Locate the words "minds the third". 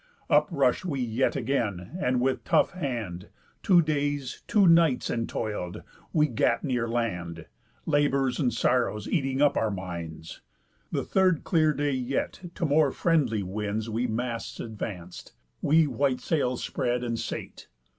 9.69-11.43